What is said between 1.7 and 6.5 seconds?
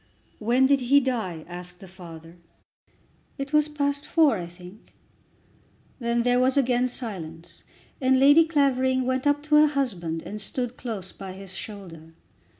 the father. "It was past four I think." Then there